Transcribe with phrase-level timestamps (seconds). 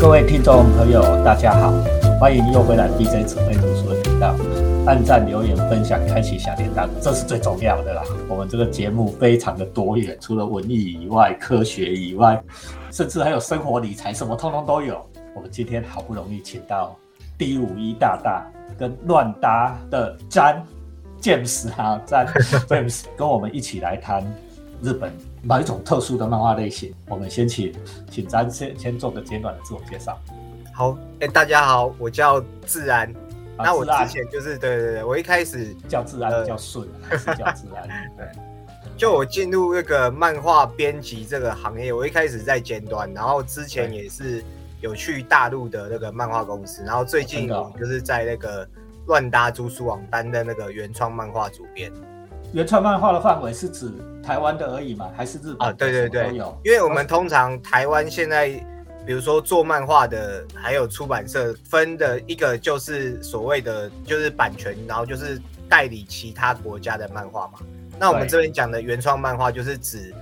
[0.00, 1.72] 各位听众朋友，大家好，
[2.20, 4.32] 欢迎又回来 DJ 指挥读书的频道，
[4.86, 8.02] 按赞、留言、分享、开启小铃铛，这是最重要的啦。
[8.28, 12.40] 我们这个节目非常的多元，除了文艺以外，科学以外，
[12.92, 15.04] 甚至还有生活理财，什么通通都有。
[15.34, 16.96] 我们今天好不容易请到
[17.36, 18.46] D 五一大大
[18.78, 20.64] 跟乱搭的詹
[21.20, 22.24] James 啊，詹
[22.68, 24.22] James 跟我们一起来谈
[24.80, 25.12] 日本
[25.42, 26.94] 某一种特殊的漫画类型。
[27.08, 27.74] 我们先请
[28.10, 30.18] 请詹先先做个简短的自我介绍。
[30.74, 33.08] 好，哎、大家好，我叫自然。
[33.56, 37.88] 啊那我之前就是对对对，我一开始叫自然比较顺， 还是叫自然？
[38.16, 38.26] 对，
[38.96, 44.44] 就我进入那个漫画编辑这个行业，我一开始在尖端，然后之前也是
[44.80, 48.64] 有去大陆的那个漫画公司，然后最近就是在那个
[49.08, 51.92] 乱搭租书网担任那个原创漫画主编
[52.52, 53.90] 原创漫画的范围是指
[54.22, 58.62] 台湾的而已嘛，还是日本啊，对对对都有，，因为我们通常台湾现在。
[59.06, 67.60] 比如说做漫画的，还有出版社分的一个就是所谓的就是版权，然后就是代理其他国家的漫画嘛。
[67.98, 70.14] 那我们这边讲的原创漫画，就是指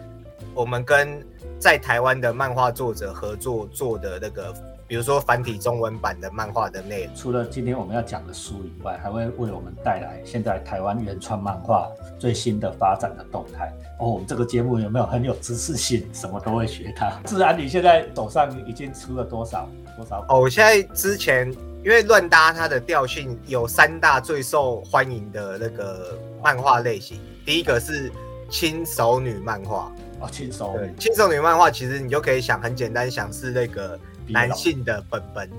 [0.55, 1.21] 我们跟
[1.59, 4.55] 在台湾的漫画作者合作做的那个，
[4.89, 7.15] 比如说繁体中文版的漫画的内容。
[7.15, 13.73] 除了今天我们要讲的书以外，还会为我们带来现在台湾原创漫画最新的发展的动态。
[13.99, 16.09] 哦，我们这个节目有没有很有知识性？
[16.13, 17.11] 什么都会学它。
[17.27, 20.25] 自然，你现在手上已经出了多少多少？
[20.29, 21.51] 哦，我现在之前
[21.85, 28.13] 因为乱搭它的调性有三大最受欢迎的那个漫画类型，第一个是
[28.49, 29.91] 轻熟女漫画。
[30.21, 33.99] 哦，轻熟女，轻熟女漫画其实你就可以想很简单，想是那个
[34.29, 35.51] 男性的本本，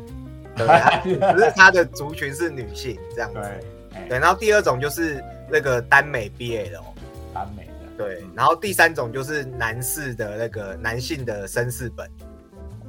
[0.55, 3.39] 只是他的族群是女性这样子。
[4.09, 6.79] 对，然后第二种就是那个耽美 BL，
[7.33, 7.71] 耽美的。
[7.97, 12.09] 对，然后第三种就是男士的那个男性的绅士本。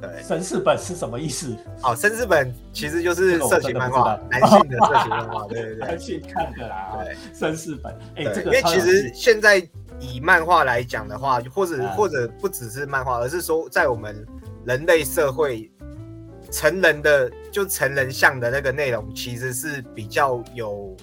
[0.01, 1.53] 对，绅士本是什么意思？
[1.83, 5.99] 哦，绅士本其实就是色情漫画，男性的色情漫画，对对对男。
[5.99, 6.91] 性看的啦。
[6.93, 7.93] 哦对绅士本。
[8.15, 9.57] 哎，对，这个因为其实现在
[9.99, 14.25] 以漫画来讲的话，或者、啊或者不只是漫画，而是说在我们
[14.65, 15.71] 人类社会，
[16.51, 20.95] 成人的就成人向的那个内容，其实是比较有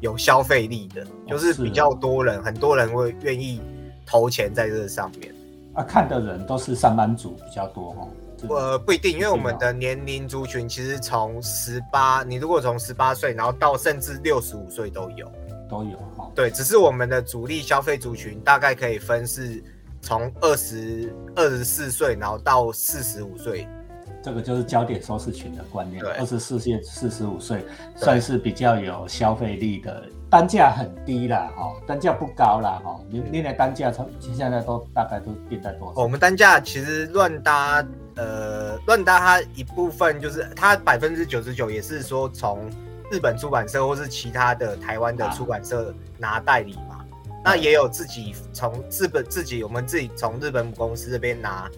[0.00, 3.60] 有消费力的，就是是比较多人，很多人会愿意
[4.06, 5.34] 投钱在这上面。
[5.74, 8.08] 啊，看的人都是上班族比较多哦。
[8.48, 15.30] 呃，不一定，因为我们的年龄族群其实从十八，你如果从十八岁，然后到甚至六十五岁都有。
[15.70, 16.28] 都有哈。
[16.34, 19.62] 对，只是我们的主力消费族群大概可以分是
[20.02, 23.66] 从二十二十四岁，然后到四十五岁。
[24.24, 26.00] 这个就是焦点收视群的观念。
[26.00, 27.64] 对二十四岁、四十五岁
[27.96, 33.00] 算是比较有消费力的，单价很低啦，哈，单价不高啦，哈。
[33.10, 36.00] 你你的单价从现在都大概都定在多少？
[36.00, 37.84] 哦我们单价其实乱搭，
[38.14, 42.70] 呃，乱搭它一部分就是它百分之九十九也是说从
[43.10, 47.01] 日本出版社或是其他的台湾的啊出版社拿代理嘛。
[47.44, 51.68] 那也有自己从日本自己，我们自己从日本母公司这边拿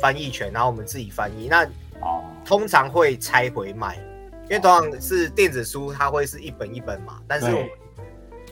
[0.00, 1.48] 翻译权，然后我们自己翻译。
[1.48, 1.64] 那
[2.00, 3.96] 哦，通常会拆回卖，
[4.44, 7.68] 因为通常是电子书，它会是一本一本嘛，但是我们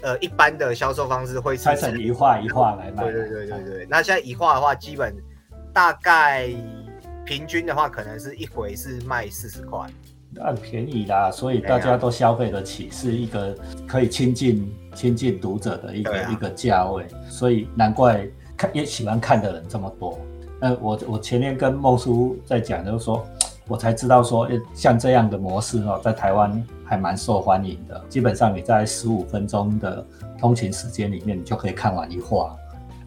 [0.02, 3.04] 呃一般的销售方式会拆成一画一画来卖。
[3.04, 3.86] 对对对对对。
[3.88, 5.14] 那现在一画的话，基本
[5.72, 6.48] 大概
[7.24, 9.88] 平均的话，可能是一回是卖四十块。
[10.40, 13.54] 很便宜啦，所以大家都消费得起，是一个
[13.86, 18.26] 可以亲近亲近读者的一个、啊一个价位，所以难怪
[18.56, 20.18] 看也喜欢看的人这么多。
[20.60, 23.24] 呃，我我前天跟孟叔在讲，就是说
[23.68, 28.00] 我才知道说，诶像这样的模式哦，在台湾还蛮受欢迎的。
[28.08, 30.04] 基本上你在十五分钟的
[30.38, 32.56] 通勤时间里面，你就可以看完一画。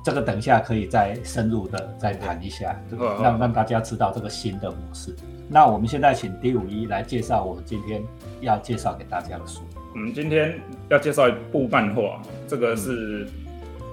[0.03, 2.79] 这个等一下可以再深入的再谈一下，
[3.22, 5.16] 让让大家知道这个新的模式。
[5.47, 8.03] 那我们现在请第五一来介绍我们今天
[8.41, 9.62] 要介绍给大家的书。
[9.95, 10.53] 我们今天
[10.89, 13.25] 要介绍一部漫画，这个是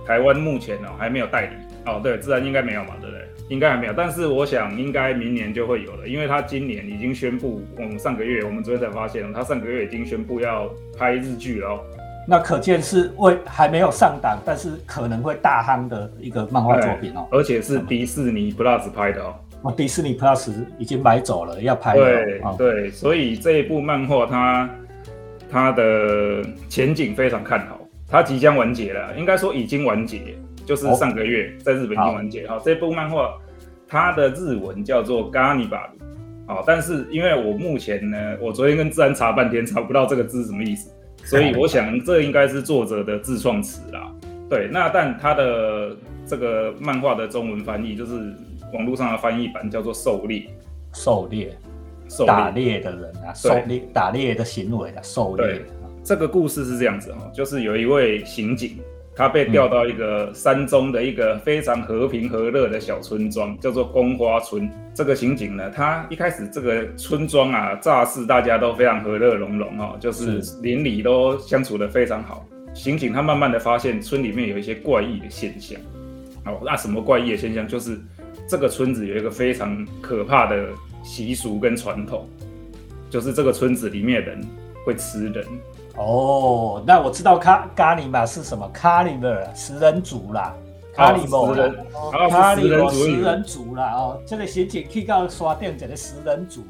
[0.05, 1.51] 台湾目前哦还没有代理
[1.87, 3.25] 哦，对，自然应该没有嘛，对不对？
[3.49, 10.69] 应该还没有，但是我想应该明年就会有了，因为他今年已经宣布，我们上个月我们昨天才发现，他上个月已经宣布要
[10.99, 11.81] 拍日剧了哦。
[12.27, 17.29] 那可见是未还没有上档，但是可能会大夯的一个漫画作品哦。
[17.31, 19.37] 而且是迪士尼 Plus 拍的哦。
[19.63, 22.57] 哦，迪士尼 Plus 已经买走了，要拍了对哦。
[22.59, 24.69] 对，所以这一部漫画它
[25.53, 27.79] 它的前景非常看好，
[28.09, 30.35] 它即将完结了，应该说已经完结，
[30.65, 32.49] 就是哦上个月在日本已经完结。
[32.49, 33.35] 好，这部漫画
[33.87, 35.91] 它的日文叫做 i b a
[36.47, 40.91] 好，但是因为我目前呢，我昨天跟自然查半天查不到这个字是什么意思，
[41.23, 44.11] 所以我想这应该是作者的自创词啦。
[44.49, 45.95] 对，那但它的
[46.27, 48.35] 这个漫画的中文翻译就是
[48.73, 50.41] 网络上的翻译版叫做《狩猎》。
[50.93, 51.55] 狩猎，狩
[52.27, 52.81] 打猎。
[52.81, 55.63] 的人啊，狩猎打猎的行为啊，狩猎对。
[56.03, 58.79] 这个故事是这样子哦，就是有一位刑警，
[59.15, 64.69] 他被调到一个山中的一个非常和平和乐的小村庄，叫做宫花村。
[64.95, 72.45] 这个刑警呢，他一开始这个村庄啊，乍视大家都非常和乐融融哦，就是邻里都相处的非常好。
[72.75, 75.79] 刑警他慢慢的发现村里面有一些怪异的现象。
[76.47, 77.69] 哦，那什么怪异的现象？
[77.69, 77.97] 就是
[78.49, 80.67] 这个村子有一个非常可怕的
[81.03, 82.29] 习俗跟传统，
[83.11, 84.41] 就是这个村子里面的人
[84.87, 85.45] 会吃人。
[85.97, 88.67] 哦，那我知道咖咖喱嘛是什么？
[88.73, 90.55] 咖喱的食人族啦，
[90.95, 91.77] 咖喱某食人
[92.11, 96.65] 咖喱是食人族某食人族啦哦，这个刑警去到刷店一个食人族，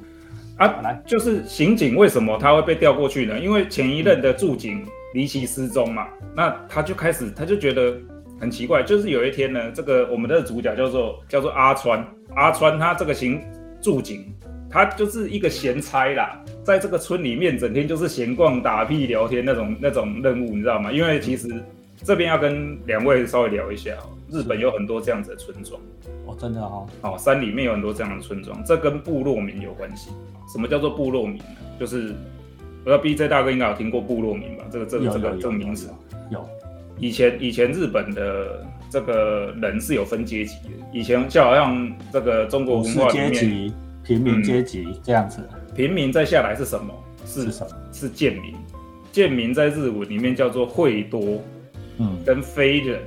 [0.57, 3.39] 啊来，就是刑警为什么他会被调过去呢？
[3.39, 4.85] 因为前一任的驻警
[5.15, 7.95] 离奇失踪嘛，那他就开始他就觉得
[8.41, 13.41] 很奇怪，就是有一天呢，这个我们的主角叫做叫做阿川，阿川他这个刑
[13.83, 14.33] 驻警，
[14.71, 20.93] 他就是一个闲差啦，在这个村里面整天就是闲逛、打屁、聊天那种那种任务，你知道吗？
[20.93, 21.49] 因为其实
[22.05, 25.81] 这边要跟两位稍微聊一下哦，日本有很多这样子的村庄。
[26.25, 30.11] 哦，真的哦，哦，山里面有很多这样的村庄，这跟部落民有关系。
[30.53, 31.45] 什么叫做部落民呢？
[31.81, 32.15] 就是
[32.85, 34.65] 我要 BJ 大哥应该有听过部落民吧？
[34.71, 35.91] 这个这个这个这个名词。
[36.31, 36.49] 有
[36.99, 43.73] 以前以前日本的这个人是有分阶级的，以前就好像这个中国文化里面，级、
[44.05, 45.41] 平民阶级这样子。
[45.75, 46.93] 平民再下来是什么？
[47.25, 47.71] 是是什么？
[47.91, 48.55] 是贱民。
[49.11, 51.41] 贱民在日文里面叫做会多
[51.97, 53.01] 嗯，跟非人，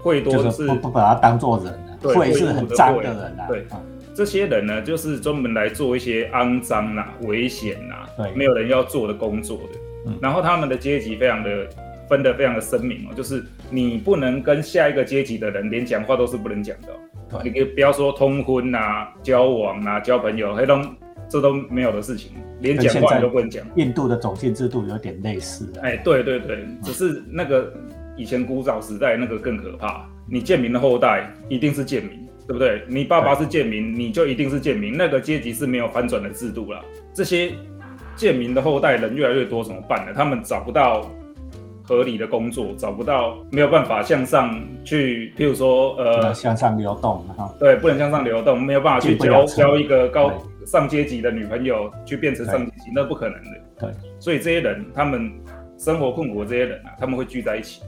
[0.00, 3.66] 会多就就是是不不把它当做人啊，对会是很脏的人啊，对。
[3.72, 3.80] 嗯。
[4.14, 9.78] 这些人呢，就是专门来做一些肮脏啦、危险啦对、没有人要做的工作的。
[10.08, 10.18] 嗯。
[10.20, 11.66] 然后他们的阶级非常的
[12.12, 16.88] 分得非常的鲜明哦，就是你不能跟下一个阶级的人连讲话都是不能讲的
[17.34, 20.78] 哦、你不要说通婚啊、交往啊、交朋友，黑都
[21.26, 23.66] 这都没有的事情，连讲话都不能讲。
[23.76, 27.72] 印度的种姓制度有点类似啊，哎，对对对，只是那个
[28.18, 30.06] 以前古早时代那个更可怕。
[30.28, 32.10] 你贱民的后代一定是贱民，
[32.46, 32.82] 对不对？
[32.86, 34.94] 你爸爸是贱民，你就一定是贱民。
[34.94, 36.84] 那个阶级是没有翻转的制度了。
[37.14, 37.52] 这些
[38.14, 40.12] 贱民的后代人越来越多，怎么办呢？
[40.14, 41.10] 他们找不到
[41.82, 50.32] 合理的工作，找不到没有办法向上去，譬如说呃，向上流动哈，对，不能向上流动，没有办法去交交一个高
[50.66, 53.50] 上阶级的女朋友，去变成上阶级，那不可能的。
[53.80, 53.90] 对，
[54.20, 55.32] 所以这些人，他们
[55.76, 57.82] 生活困苦的这些人啊，他们会聚在一起。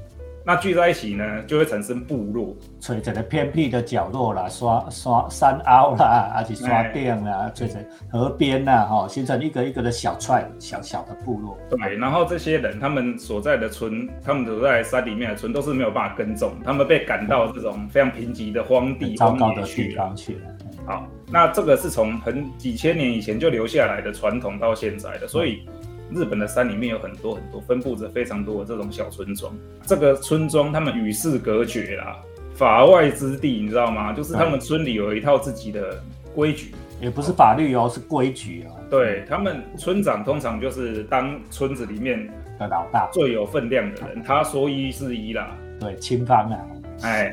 [0.46, 2.55] 那聚在一起呢，就会产生部落。
[2.79, 7.79] 找一个偏僻的角落啦，刷刷山凹啦，而且刷店啦，找找
[8.11, 11.56] 河边呐，哈，形成一个一个的小串小小的部落。
[11.70, 20.40] 对，然后这些人他们所在的村，他们所在山里面的村都是没有办法耕种，他们被赶到这种非常贫瘠的荒地、很糟糕的地方去了。
[20.85, 25.67] 好，那这个是从很几千年以前就留下来的传统到现在的，所以
[26.14, 29.52] 日本的山里面有很多很多分布着非常多的这种小村庄。
[29.84, 32.16] 这个村庄他们与世隔绝啦，
[32.55, 34.12] 法外之地，你知道吗？
[34.12, 36.02] 就是他们村里有一套自己的
[36.34, 36.72] 规矩。
[37.00, 38.70] 也不是法律哦，是规矩哦。
[38.88, 42.25] 对他们村长通常就是当村子里面
[42.58, 45.55] 的老大，最有分量的人，他说一是一啦。
[45.81, 46.58] 对，亲方啊。
[47.02, 47.32] 哎，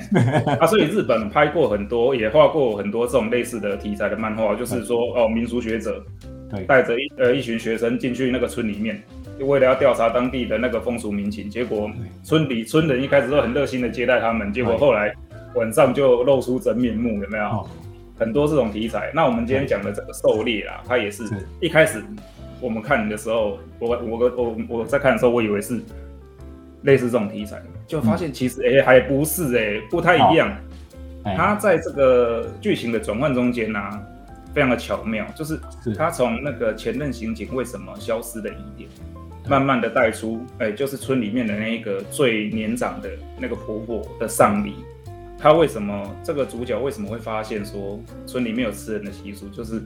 [0.59, 6.03] 啊，所以日本拍过很多，也画过很多这种类似的题材的漫画，就是说哦，民俗学者
[6.51, 6.63] 对。
[6.65, 9.01] 带着一呃一群学生进去那个村里面，
[9.39, 11.89] 就为了要调查当地的那个风俗民情，结果
[12.23, 15.13] 村里村人一开始都很热心的接待他们，结果后来
[15.55, 17.45] 晚上就露出真面目，有没有？
[17.45, 17.67] 哦
[18.19, 19.09] 很多这种题材。
[19.15, 22.03] 那我们今天讲的这个狩猎啦，它也是是一开始
[22.59, 25.81] 我们看的时候，我我我我在看的时候，我以为是
[26.83, 30.55] 类似这种题材，就发现其实哎、还不是哎、不太一样。
[31.23, 31.33] 哎。
[31.35, 33.99] 它在这个剧情的转换中间呢、啊，
[34.53, 38.89] 非常的巧妙，就是是他从那个前任刑警为什么消失的疑点，
[39.47, 44.75] 慢慢的带出，哎、就是村里面的那一个最年长的那个婆婆的丧礼。
[45.39, 49.49] 他为什么这个主角为什么会发现说村里面有吃人的习俗？
[49.49, 49.81] 就是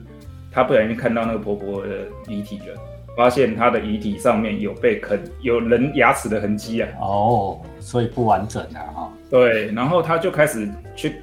[0.50, 2.74] 他不小心看到那个婆婆的遗体了，
[3.16, 6.88] 发现她的遗体上面有被啃，有人牙齿的痕迹啊。
[7.00, 9.12] 哦，所以不完整啊哈。
[9.30, 11.14] 对，然后他就开始去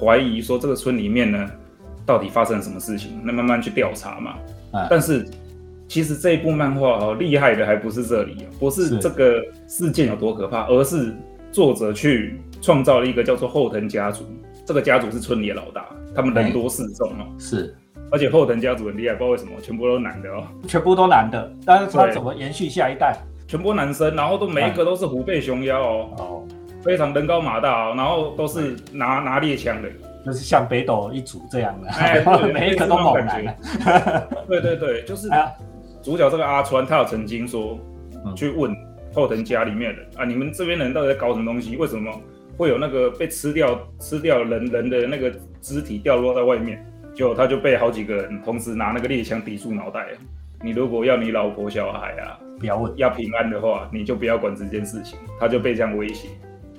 [0.00, 1.50] 怀疑说这个村里面呢，
[2.08, 3.20] 到底发生了什么事情？
[3.22, 4.34] 那慢慢去调查嘛。
[4.72, 5.26] 嗯但是
[5.86, 11.14] 其实这一部漫画哦，厉害的还不是这里哦，不是是这个事件有多可怕，而是
[11.52, 14.24] 作者去创造了一个叫做后藤家族。
[14.66, 17.74] 这个家族是村里的老大，他们人多势众哦，是，
[18.10, 23.16] 而且后藤家族很厉害，不知道为什么，全部都是男的哦，全部都男的，但是他对怎么延续下一代？
[23.46, 26.44] 全部男生，然后都每一个都是虎背熊腰哦，哦，
[26.82, 29.88] 非常人高马大、哦，然后都是拿拿猎枪的。
[30.24, 33.78] 就是像北斗一组这样的，哎对 每一个都猛男类似
[34.48, 35.50] 对对对，就是啊。
[36.00, 37.78] 主角这个阿川，他有曾经说
[38.24, 38.74] 嗯去问
[39.12, 41.76] 后藤家里面人啊，你们这边人到底在搞什么东西？
[41.76, 42.10] 为什么
[42.56, 46.82] 会有那个被吃掉吃掉人人的那个肢体掉落在外面？
[47.14, 50.06] 就他就被好几个人同时拿那个猎枪抵住脑袋。
[50.62, 55.18] 你如果要你老婆小孩啊不要问，要平安的话，你就不要管这件事情。
[55.38, 56.28] 他就被这样威胁。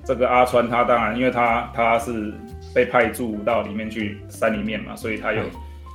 [0.03, 2.33] 这个阿川他当然，因为他他是
[2.73, 5.43] 被派驻到里面去山里面嘛，所以他有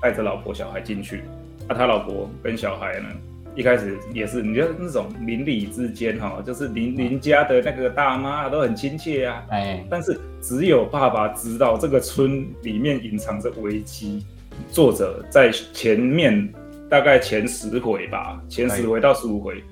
[0.02, 1.22] 带着老婆小孩进去。
[1.68, 3.08] 那、他老婆跟小孩呢，
[3.54, 9.42] 一开始也是，你觉得那种邻里之间哈，就是邻邻家的那个大妈都很亲切啊。
[9.50, 14.24] 哎，但是只有爸爸知道这个村里面隐藏着危机。
[14.70, 16.48] 作者在前面
[16.88, 19.62] 大概前十回吧，前十回到十五回，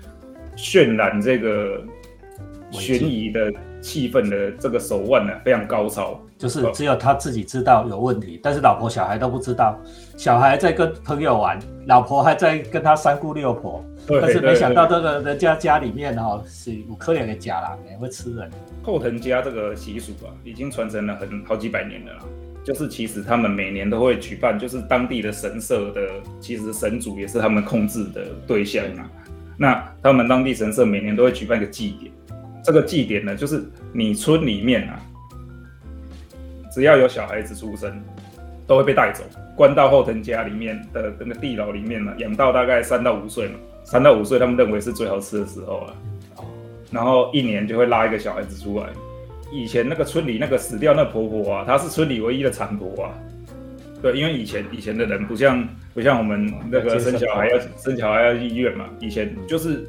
[0.57, 1.85] 渲染这个
[2.71, 3.53] 悬疑的
[3.83, 6.19] 气氛的这个手腕呢，非常高超。
[6.39, 9.79] 就是只有他自己知道有问题，但是老婆小孩都不知道。
[10.17, 18.51] 小孩在跟朋友玩，老婆还在跟他三姑六婆，对但是没想到对这个人家家里面哈、是有可怜的家啦，也会吃人。
[18.83, 22.25] 后藤家这个习俗啊，已经传承了很好几百年了啦。
[22.65, 26.01] 就是其实他们每年都会举办，就是当地的神社的，
[26.41, 29.11] 其实神主也是他们控制的对象啊。
[29.57, 32.13] 那他们当地神社每年都会举办一个祭典，
[32.63, 35.01] 这个祭典呢，就是你村里面啊，
[36.73, 38.01] 只要有小孩子出生，
[38.67, 39.25] 都会被带走，
[39.57, 43.55] 关到后藤家里面的那个地牢里面呢，养到大概三到五岁嘛，
[43.85, 45.97] 三到五岁他们认为是最好吃的时候了。
[46.91, 48.87] 然后一年就会拉一个小孩子出来。
[49.51, 53.13] 以前那个村里那个死掉那婆婆啊，她是村里唯一的产婆啊。
[54.01, 59.87] 对，因为以前以前的人不像不像我们那个生小孩要生小孩要去医院嘛，以前就是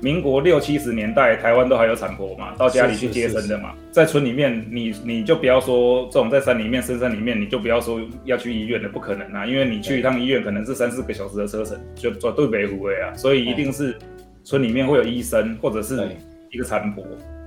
[0.00, 3.74] 民国六七十年代，台湾都还有产婆嘛，到家里去接生的嘛。
[3.90, 13.96] 在村里面，你你就不要说这种在山里面深山里面，你就不要说要去医院的，不可能啊，因为你去一趟医院可能是三四个小时的车程，就转对北湖的啊，所以一定是
[14.42, 16.08] 村里面会有医生或者是
[16.50, 17.04] 一个产婆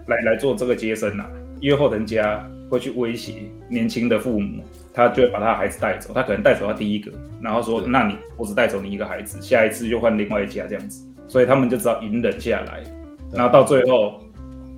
[0.08, 3.34] 来来做这个接生啊，因为后藤家会去威胁
[3.70, 4.63] 年轻的父母，
[4.94, 7.12] 他就会把他的孩子带走，他可能带走他第一个，
[7.42, 12.84] 然后说，那你我只带走你一个孩子，下一次就换另外一家这样子，所以他们就只好隐忍下来，
[13.31, 14.22] 然后到最后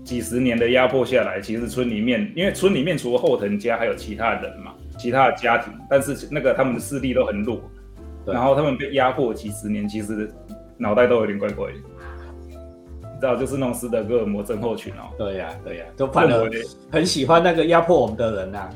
[0.03, 7.61] 几十年的压迫下来，其实村里面，因为村里面除了后藤家，还有其他人嘛，其他的家庭，但是那个他们的势力都很弱，
[8.25, 10.29] 然后他们被压迫几十年，其实
[10.77, 11.77] 脑袋都有点怪怪的。
[13.01, 18.69] 你知道，就是那种斯德哥尔摩症候群哦，对呀、对呀、都反而认为很喜欢那个压迫我们的人呐、啊。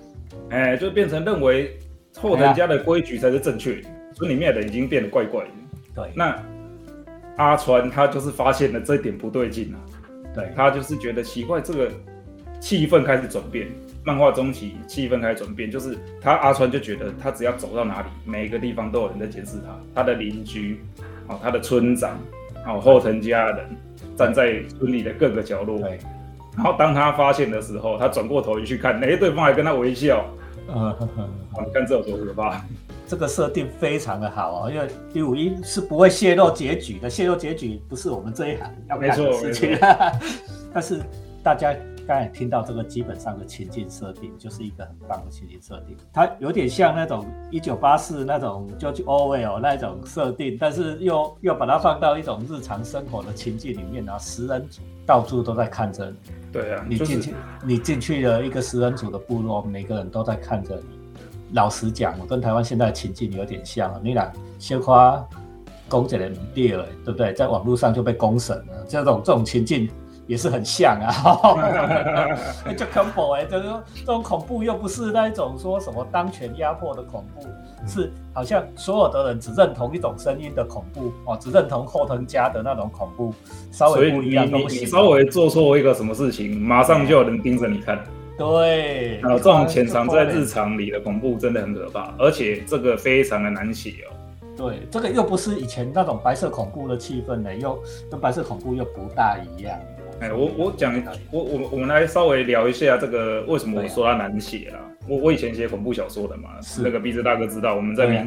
[0.49, 1.79] 哎，就变成认为
[2.17, 5.49] 后藤家的规矩才是正确的，村里面的人已经变得怪怪的。
[5.95, 6.37] 对，那
[7.37, 9.77] 阿川他就是发现了这一点不对劲啊，
[10.35, 11.89] 对，他就是觉得奇怪，这个
[12.59, 13.67] 气氛开始转变。
[14.05, 20.81] 漫画中期气氛开始转变，就是他阿川就觉得他只要走到哪里，每一个地方都有人在监视他，他的邻居，
[21.29, 22.19] 哦，他的村长，
[22.67, 23.65] 哦，后藤家人
[24.17, 25.79] 站在村里的各个角落。
[25.79, 25.97] 对，
[26.57, 30.25] 然后当他发现的时候，他转过头一去看，哎，对方还跟他微笑，
[30.67, 31.23] 嗯，呵呵
[31.53, 32.61] 哦，你看这有多可怕？
[33.07, 39.77] 这个设定非常的好哦，因为第五一是不会泄露结局的，泄露结局不是我们这一行要干的没错事情。
[40.73, 41.01] 但是
[41.43, 41.75] 大家
[42.07, 45.95] 刚才听到这个基本上的情境设定，就是一个很棒的情境设定。
[46.11, 56.17] 它有点像那种一九八四那种 George Orwell 那种设定，但是又又把它放到一种日常生活的情境里面，然后食人族到处都在看着你。
[56.51, 57.33] 对啊，你进去，
[57.65, 61.02] 你进去了一个食人族的部落，每个人都在看着你。
[61.53, 65.23] 老实讲，我跟台湾现在的情境有点像，你俩先夸
[65.87, 67.31] 公这人猎了，对不对？
[67.33, 69.89] 在网络上就被公审了，这种这种情境
[70.25, 71.13] 也是很像啊，
[72.75, 77.45] 就恐怖哎，就是说这种恐怖又不是那一种说什么当权压迫的恐怖，
[77.87, 83.33] 是好像所有的人只认同一种声音的恐怖哦，只认同后藤家的那种恐怖，
[83.71, 84.87] 稍微不一样都行。
[84.87, 88.03] 稍微做错一个什么事情，马上就有人盯着你看。
[88.37, 94.13] 对，然后这种潜藏在日常里的恐怖真的很可怕，而且这个非常的难写哦。
[94.55, 97.77] 对，这个又不是以前那种白色恐怖的气氛呢，又
[98.09, 99.77] 跟白色恐怖又不大一样。
[100.19, 100.93] 哎，我我讲，
[101.31, 104.79] 我我我们来稍微聊一下这个为什么我说它难写啦。
[105.07, 108.25] 我我以前写恐怖小说的嘛，是那个鼻子大哥知道，我们在对啊，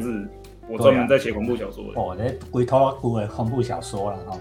[0.69, 4.37] 我专门在写恐怖小说的，哦，那龟头骨的恐怖小说了哈。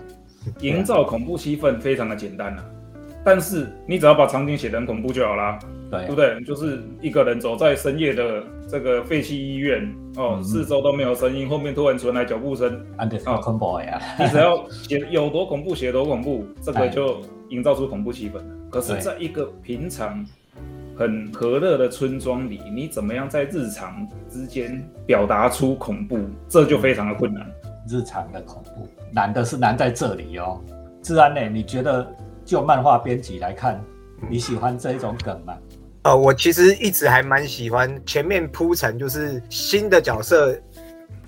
[0.61, 2.65] 营造恐怖气氛非常的简单啊。
[3.27, 5.59] 但是你只要把场景写得很恐怖就好啦，
[5.91, 6.45] 对不对，对？
[6.45, 9.83] 就是一个人走在深夜的这个废弃医院，
[10.17, 14.01] 哦，嗯四周都没有声音，后面突然传来脚步声，安德斯恐怖呀。
[14.21, 18.45] 你只要写有多恐怖，写多恐怖，这个哎就营造出恐怖气氛了。
[18.71, 20.25] 可是，在一个平常
[20.97, 26.17] 很和乐的村庄里，你怎么样在日常之间表达出恐怖，
[26.49, 27.45] 这就非常的困难。
[27.89, 30.61] 日常的恐怖难的是难在这里哦。
[31.03, 32.07] 自然呢，你觉得
[32.47, 33.85] 就漫画编辑来看，
[34.31, 35.59] 你喜欢这一种梗吗？
[36.05, 40.57] 呃，我其实一直还蛮喜欢前面铺陈，就是新的角色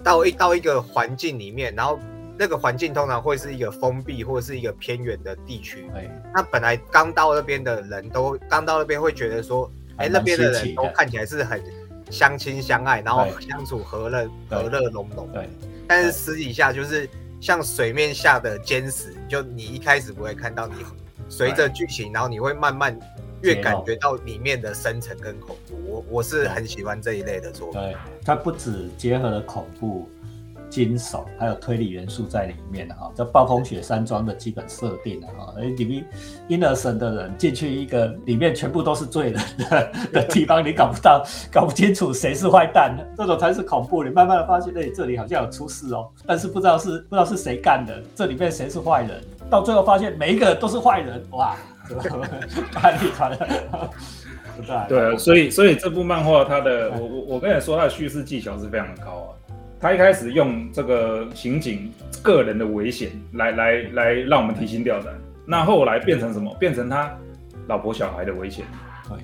[0.04, 1.98] 到一到一个环境里面，然后
[2.38, 5.90] 那个环境通常会是一个封闭或者是一个偏远的地区。
[5.92, 11.60] 对，那本来刚到那边的人都刚到那边会觉得说，哎，那边的人都看起来是很
[12.08, 15.28] 相亲相爱，然后相处和乐和乐融融。
[15.32, 15.48] 对，
[15.88, 17.10] 但是私底下就是
[17.40, 20.74] 像水面下的坚实，就你一开始不会看到，你
[21.28, 22.98] 随着剧情，然后你会慢慢
[23.42, 25.76] 越感觉到里面的深层跟恐怖。
[25.86, 27.80] 我我是很喜欢这一类的作品。
[27.80, 30.08] 对，它不止结合了恐怖、
[30.70, 33.10] 金手，还有推理元素在里面的哈。
[33.14, 36.04] 这暴风雪山庄的基本设定啊，哈，哎，里面
[36.48, 44.04] 阴儿神的人进去一个里面全部都是罪人的的地方，你搞不到、搞不清楚谁是坏蛋，这种才是恐怖。
[44.04, 51.56] 你慢慢的发现，哎，这里好像有出事哦，但是不知道是不知道是谁干的，这里面谁是坏人，到最后发现每一个都是坏人，哇，
[52.72, 53.38] 大力团了，
[54.56, 54.86] 对吧？
[54.88, 59.28] 对，所以所以这部漫画它的，我我我跟你说，它的叙事技巧是非常的高啊。
[59.80, 61.92] 他一开始用这个刑警
[62.22, 65.14] 个人的危险来来来让我们提心吊胆，
[65.46, 66.54] 那后来变成什么？
[66.58, 67.12] 变成他
[67.66, 68.64] 老婆小孩的危险。
[69.08, 69.16] 对，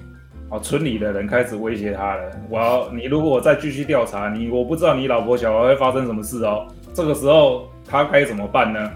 [0.50, 2.30] 哦，村里的人开始威胁他了。
[2.48, 6.66] 我要你，如果我再继续调查你，我不知道你老婆小孩会发生什么事哦。
[6.92, 8.90] 这个时候他该怎么办呢？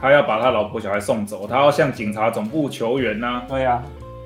[0.00, 3.82] 他要把他老婆小孩送走，他要向警察总部求援呐、对呀、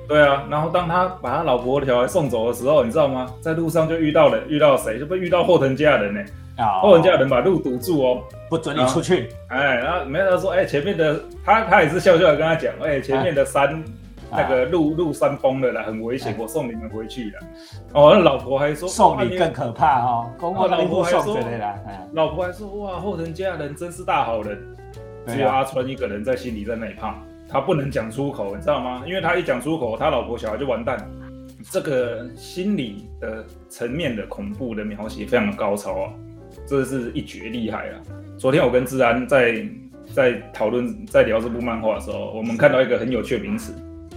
[0.07, 3.29] 对啊，然后当他把他老婆小孩送走的时候，你知道吗？
[3.41, 4.97] 在路上就遇到了遇到谁？
[4.97, 6.23] 就被遇到霍藤家人呢、
[6.57, 8.23] 啊，后藤家人把路堵住哦。
[8.49, 9.29] 不准你出去。
[9.49, 13.83] 哎，然后没有他说，哎，前面的他他也是笑笑的跟他讲，哎，前面的山、啊
[14.31, 17.39] 那个路路山崩了啦，很危险，我送你们回去了。
[17.93, 21.37] 哦，那老婆还说哇送你更可怕哦，老婆还说
[22.11, 24.59] 老婆还说哇，后人家人真是大好人，
[25.27, 27.15] 只有阿川一个人在心里在那里怕，
[27.47, 29.03] 他不能讲出口，你知道吗？
[29.05, 30.97] 因为他一讲出口，他老婆小孩就完蛋。
[31.71, 36.09] 这个心理的层面的恐怖的描写非常的高超啊，
[36.67, 38.01] 这是一绝厉害啊！
[38.37, 39.65] 昨天我跟志安在
[40.13, 43.73] 在讨论在聊这部漫画的时候，我们看到一个很有趣的名词，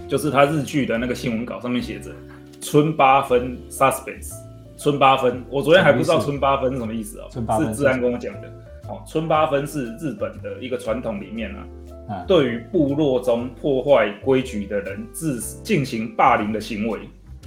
[0.07, 2.11] 就是他日剧的那个新闻稿上面写着
[2.61, 4.33] “春八分 suspense”。
[4.77, 8.47] 春八分，我昨天还不知道春八分是什么意思哦，春八分是志安跟我讲的。
[8.87, 11.67] 哦，春八分是日本的一个传统里面啊，
[12.09, 17.01] 嗯对于部落中破坏规矩的人自进行霸凌的行为。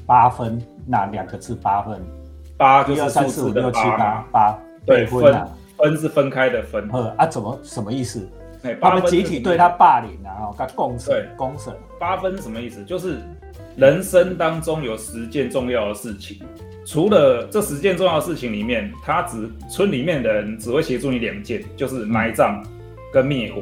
[0.04, 1.54] 八分，哪两个字？
[1.54, 2.00] 八分，
[2.58, 5.48] 八就是数字的八八，八，对，分分啊。
[5.78, 6.88] 分是分开的分。
[6.92, 8.28] 呃啊，怎么什么意思？
[8.62, 12.84] 哎，他们集体对他霸凌啊，哦，他共审对公审，八分什么意思？
[12.84, 13.18] 就是
[13.76, 16.38] 人生当中有十件重要的事情，
[16.86, 22.64] 除了这十件重要的事情里面，他只村里面的人只会协助你两件，就是埋葬
[23.12, 23.60] 跟灭火。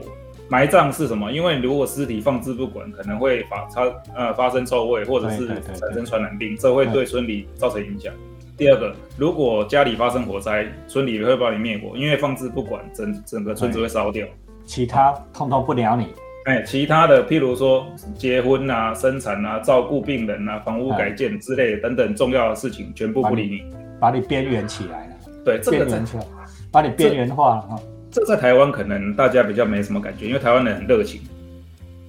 [0.51, 1.33] 埋葬是什么？
[1.33, 3.83] 因为如果尸体放置不管，可能会发它
[4.15, 5.47] 呃发生臭味，或者是
[5.79, 8.13] 产生传染病，这会对村里造成影响。
[8.61, 14.27] 第二个，如果家里发生火灾，村里会帮你灭火，因为放置不管，整整个村子会烧掉。
[14.67, 16.09] 其他通通不鸟你。
[16.45, 17.87] 哎，其他的，譬如说
[18.19, 23.63] 结婚啊、生产啊、照顾病人啊、房屋改建之类的等等重要的事情，全部不理你。
[23.99, 26.25] 把你边缘起来了，对，这个在边缘起来，
[26.71, 27.81] 把你边缘化了哈。
[28.11, 31.23] 这在台湾可能大家比较没什么感觉，因为台湾人很热情。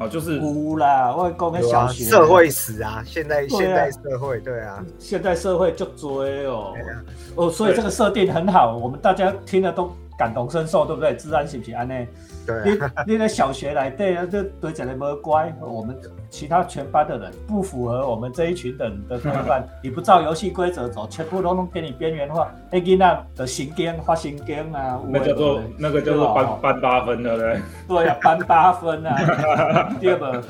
[0.02, 6.74] 哦，就是有啦，我讲个有啊，小学社会史啊，现在啊现代社会，对啊，现代社会就追哦。
[6.76, 6.90] 啊，
[7.36, 11.16] 哦，所以这个设定很好，我们大家听了都感同身受，对不对？
[11.16, 12.08] 自然是不是安内？
[12.46, 15.98] 对你啊，你在小学来对啊，这对起来没乖，我们
[16.30, 27.98] 其他全班的人不符合我们这一群人的规范， 你不照游戏规则走，全部都弄给你边缘化，那囡仔的行经发行经啊，那叫做那个叫做对吧班班八分，的嘞对？
[28.04, 30.44] 对啊，班八分啊，第二个？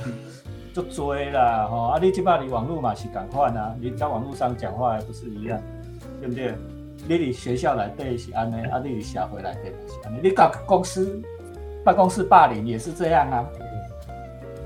[0.74, 2.00] 就追啦，吼啊！
[2.02, 5.60] 你即摆你网络嘛是共款啊，你在网络上讲话还不是一样，
[6.22, 6.54] 对不对？
[7.08, 11.22] 你伫学校内底是安尼，啊，你伫社会内底是安尼，你搞公司
[11.84, 13.46] 办公室霸凌也是这样啊，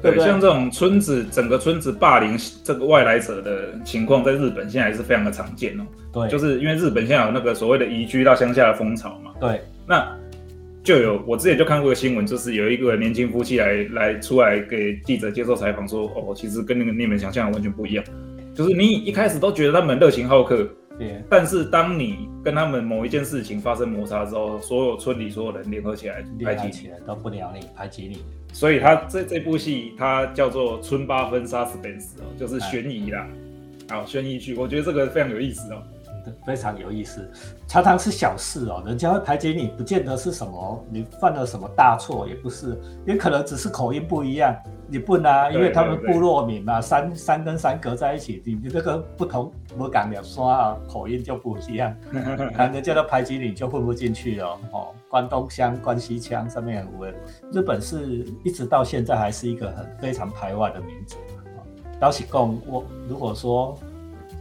[0.02, 5.84] 对像这种村子整个村子霸凌这个外来者的情况，在日本现在还是非常的常见哦。
[6.12, 10.08] 对，就是因为日本现在有那个所谓的移居到乡下的风潮嘛，对，那
[10.84, 18.06] 就有我之前就看过一个新闻，就是有一个年轻夫妻来来出来给记者接受采访，说哦，其实跟那个你们想象的完全不一样，
[18.54, 33.28] 就是你一开始都觉得他们热情好客，对，但是当你跟他们某一件事情发生摩擦之后，所有村里所有人联合起来排挤你，起来都不鸟你，排挤你，所以他这这部戏它叫做《村八分杀死本死》哦，就是悬疑啦。
[33.90, 35.84] 好，悬疑剧，我觉得这个非常有意思哦。
[36.46, 37.30] 非常有意思，
[37.68, 44.56] 常常是小事哦，人家会排挤你，不见得是什么你犯了什么大错，也不是，也可能只是口音不一样。
[44.88, 51.96] 你不啊，因为他们部落民嘛，山山跟山隔在一起，你你这个不同，我讲两刷啊，口音就不一样，
[52.72, 54.48] 人家都排挤你，就混不进去了。
[54.72, 57.16] 哦，关东腔、关西腔上面很文，
[57.52, 61.18] 日本是一直到现在还是一个很非常排外的民族。
[62.00, 63.76] 刀喜贡，我如果说。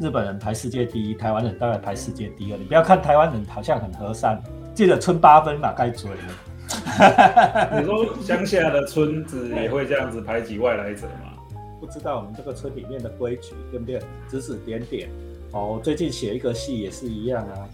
[0.01, 2.59] 日本人排世界第一，台湾人当然排世界第二。
[2.59, 4.43] 你不要看台湾人好像很和善，
[4.75, 7.79] 记得村八分嘛，该追了。
[7.79, 11.33] 你说乡下的村子也会这样子排挤外来者吗？
[11.81, 14.01] 不知道我们这个村里面的规矩对不对？
[14.29, 15.09] 指指点点。
[15.53, 17.69] 哦，最近写一个戏也是一样啊，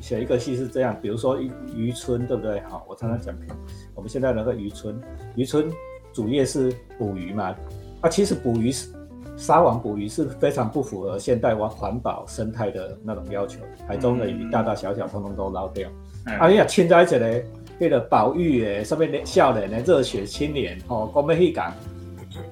[0.00, 1.38] 写一个戏是这样，比如说
[1.74, 2.60] 渔村对不对？
[2.62, 3.32] 好，我常常讲，
[3.94, 5.00] 我们现在那个渔村，
[5.36, 5.70] 渔村
[6.12, 7.54] 主业是捕鱼嘛，
[8.00, 8.88] 啊，其实捕鱼是。
[9.36, 15.88] 撒网捕鱼是非常不符合现代环环保生态的那种要求，海中的鱼大大小小通通都捞掉。
[16.38, 17.42] 啊，你啊，现在这个
[17.78, 21.72] 那个保育诶上面的少年的热血青年，哦，我们去讲，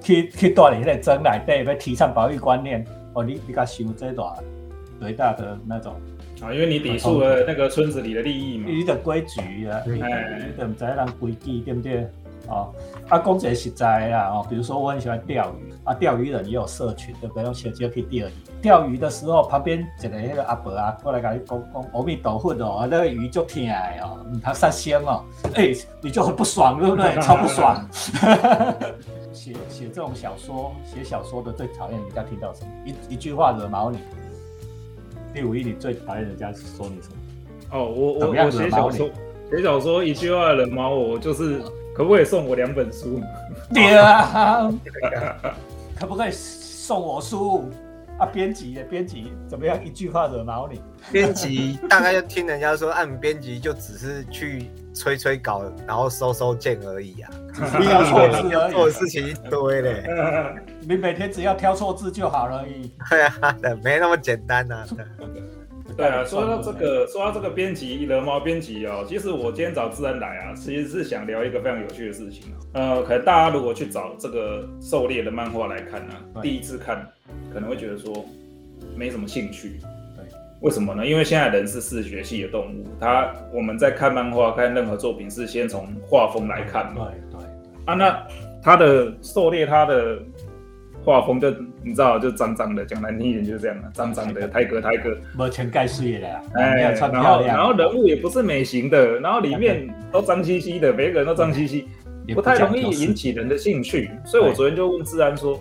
[0.00, 2.84] 去去锻炼那个真来对，要提倡保育观念。
[3.14, 4.34] 哦，你你甲想这段
[4.98, 5.94] 最大的那种
[6.40, 10.00] 啊，因为你抵触了那个村子里的利益嘛，你的规矩啊，你
[10.58, 12.06] 都唔知人规矩对不对？
[12.48, 12.72] 哦，
[13.08, 15.72] 啊，讲这实在啦，哦，比如说我很喜欢钓鱼。
[15.84, 17.42] 啊，钓鱼人也有社群，对不对？
[17.42, 18.32] 用手机可以钓鱼。
[18.62, 23.66] 钓鱼的时候，旁边一个那个阿伯啊，过来跟你讲讲阿弥陀佛哦，那个鱼就疼
[24.00, 25.24] 哦，他杀仙哦，
[25.54, 27.14] 哎，你就很不爽，对不对？
[27.20, 27.84] 超不爽。
[29.32, 32.70] 写写这种小说，写小说的最讨厌人家听到什么？
[32.84, 33.98] 一一句话惹毛你。
[35.34, 37.16] 第五一，你最讨厌人家说你什么？
[37.72, 39.08] 哦，我我我写小说，
[39.50, 41.60] 写小说一句话惹毛我，就是
[41.94, 43.20] 可不可以送我两本书？
[43.72, 44.72] 对啊。
[45.98, 47.70] 可不可以送我书
[48.18, 48.26] 啊？
[48.26, 49.78] 编辑的编辑怎么样？
[49.84, 50.80] 一句话惹毛你？
[51.10, 57.30] 编辑大概就听人家说，按编辑就只是去催催稿，然后收收件而已啊，
[57.78, 58.72] 你要错字而已。
[58.74, 60.04] 做的事情一堆嘞，
[60.80, 62.90] 你每天只要挑错字就好了而已。
[63.10, 64.84] 对啊，没那么简单呐。
[65.96, 72.56] 对啊，说到这个，说到这个编辑惹毛编辑哦，其实我今天找自然来啊，其实是想聊一个非常有趣的事情啊。
[72.74, 77.06] 呃，可能大家如果去找这个狩猎的漫画来看呢，第一次看
[77.52, 78.24] 可能会觉得说
[78.96, 79.80] 没什么兴趣。
[80.16, 80.24] 对，
[80.60, 81.06] 为什么呢？
[81.06, 87.08] 因为现在人是视觉系的动物，他我们在看漫画、看任何作品是先从画风来看嘛。
[87.10, 87.46] 对对。
[87.86, 88.26] 啊，那
[88.62, 90.18] 他的狩猎，他的。
[91.04, 91.52] 画风就
[91.84, 96.80] 你知道，就脏脏的，讲难听一点就是这样的，脏脏的，胎哥胎哥，没全盖碎的，哎，
[97.12, 101.88] 然后然后人物也不是美型的，然后里面都脏兮兮的，每个人都脏兮兮，
[102.34, 104.10] 不太容易引起人的兴趣。
[104.24, 105.58] 所以我昨天就问治安说，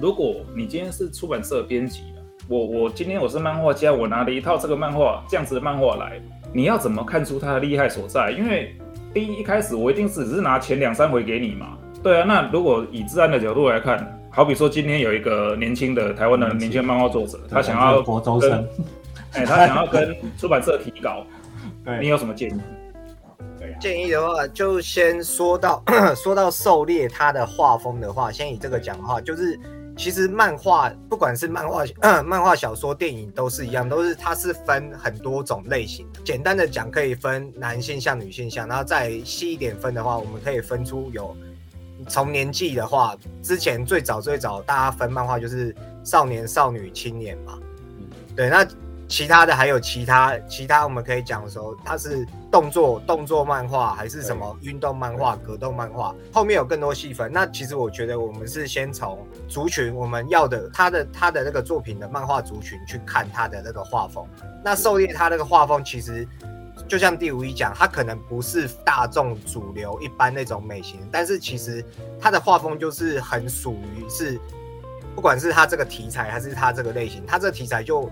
[0.00, 2.02] 如果你今天是出版社编辑
[2.48, 6.20] 我我今天我是漫画家，我拿了一套这个漫画这样子的漫画来，
[6.52, 8.32] 你要怎么看出它的厉害所在？
[8.32, 8.74] 因为
[9.12, 14.20] 第一一开始我一定是只是拿前两三回给你嘛，对啊，那如果以治安的角度来看。
[14.34, 18.68] 好比说，今天有一个年轻的台湾的年轻漫画作者，他想要跟，
[19.30, 21.24] 哎，他想要跟出版社提稿，
[22.00, 22.60] 你有什么建议？
[23.80, 25.80] 建议的话，就先说到
[26.16, 29.56] 说到狩猎他的画风的话，先以这个讲的话，就是
[29.96, 31.84] 其实漫画不管是漫画、
[32.26, 36.04] 漫画小说、电影都是一样，都是它是分很多种类型。
[36.24, 41.36] 简单的讲，可以分男性向、女性向，然后再细一点分的话，我们可以分出有。
[42.08, 47.58] 从年纪的话，之前最早最早大家分漫画就是少年、少女、青年嘛。
[47.98, 48.48] 嗯，对。
[48.48, 48.66] 那
[49.06, 56.14] 其他的还有其他其他，我们可以讲的时候，它是动作动作漫画还是什么运动漫画、格斗漫画？
[56.32, 57.30] 后面有更多细分。
[57.32, 64.26] 那其实我觉得我们是先从族群我们要的他的他的那个作品的漫画族群去看他的那个画风。
[64.64, 66.26] 那狩猎他那个画风其实。
[66.86, 71.84] 就像第五一讲，它可能不是大众主流一般那种美型，但是其实
[72.20, 74.38] 它的画风就是很属于是，
[75.14, 78.10] 不管是它这个题材还是它这个类型，它这个题材就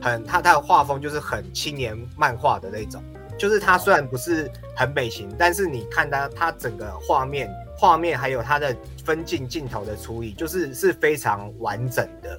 [0.00, 3.02] 很它它的画风就是很青年漫画的那种，
[3.38, 12.36] 就是它虽然不是很美型，但是你看它它整个画面画面还有它的分镜镜头的处理，就是是非常完整的，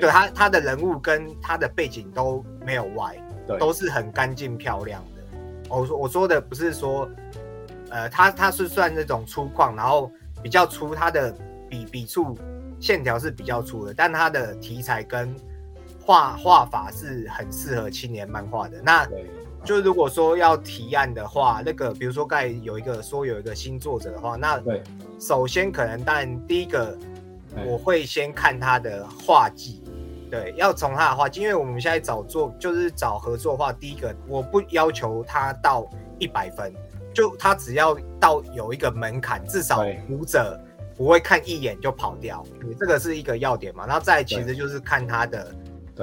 [0.00, 3.16] 对他他的人物跟他的背景都没有歪。
[3.58, 5.38] 都是很干净漂亮的。
[5.68, 7.08] 我说我说的不是说，
[7.90, 10.10] 呃，它它是算那种粗犷，然后
[10.42, 11.34] 比较粗，它的
[11.68, 12.36] 笔笔触
[12.80, 15.34] 线条是比较粗的，但它的题材跟
[16.00, 18.80] 画画法是很适合青年漫画的。
[18.82, 19.06] 那
[19.64, 24.62] 就如果说要提案的话，那个比如说刚才有一个说有一个新作者的话，那
[25.18, 26.96] 首先可能当然第一个
[27.66, 29.82] 我会先看他的画技。
[30.30, 35.88] 对，要从他的话，因为我们现在找做就是找合作的话，第一个我不要求他到
[36.18, 36.72] 一百分，
[37.14, 40.60] 就他只要到有一个门槛，至少对读者
[40.96, 43.86] 不会看一眼就跑掉，对这个是一个要点嘛。
[43.86, 45.54] 然后再其实就是看他的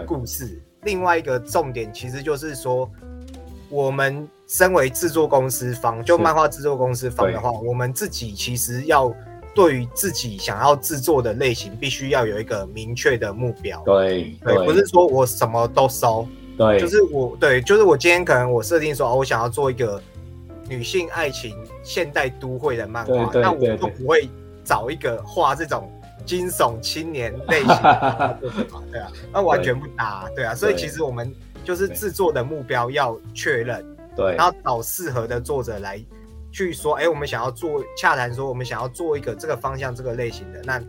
[0.05, 2.89] 故事，另外一个重点其实就是说，
[3.69, 9.13] 我们身为制作公司方，就漫画制作公司方的话，我们自己其实要
[9.55, 13.81] 对于自己想要制作的类型，必须要有一个明确的目标。
[13.85, 19.99] 对对，不是说我什么都收，对，就是我对，就是我今天可能我设定说，哦，我想要做一个
[20.67, 23.77] 女性爱情现代都会的漫画，那我对对。
[23.77, 24.29] 就不会
[24.65, 25.89] 找一个画这种
[26.25, 33.85] 惊悚青年类型对啊， 那完全不搭，对啊，所以其实我们就是制作的目标要确认，
[34.17, 34.35] 对。
[34.35, 36.03] 然后找适合的作者来
[36.55, 40.81] 去说，哎，我们想要做洽谈，说我们想要做一个这个方向、这个类型的，那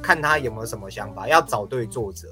[0.00, 2.26] 看他有没有什么想法，要找对作者。